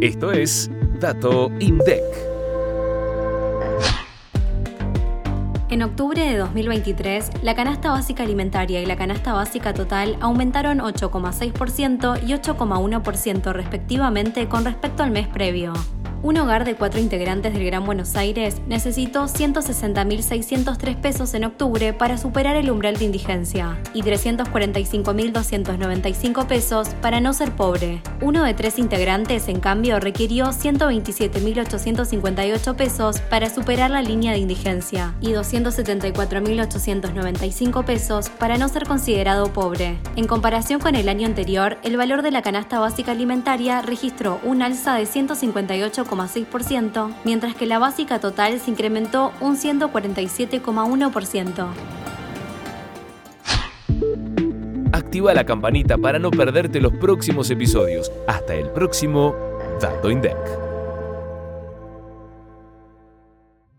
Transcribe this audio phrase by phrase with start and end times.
[0.00, 0.70] Esto es
[1.00, 2.02] Dato INDEC.
[5.70, 12.22] En octubre de 2023, la canasta básica alimentaria y la canasta básica total aumentaron 8,6%
[12.26, 15.72] y 8,1% respectivamente con respecto al mes previo.
[16.22, 22.16] Un hogar de cuatro integrantes del Gran Buenos Aires necesitó 160.603 pesos en octubre para
[22.16, 28.00] superar el umbral de indigencia y 345.295 pesos para no ser pobre.
[28.22, 35.14] Uno de tres integrantes, en cambio, requirió 127.858 pesos para superar la línea de indigencia
[35.20, 39.98] y 274.895 pesos para no ser considerado pobre.
[40.16, 44.62] En comparación con el año anterior, el valor de la canasta básica alimentaria registró un
[44.62, 46.05] alza de 158
[47.24, 51.66] mientras que la básica total se incrementó un 147,1%.
[54.92, 58.10] Activa la campanita para no perderte los próximos episodios.
[58.26, 59.34] Hasta el próximo
[59.80, 60.65] Dato INDEC.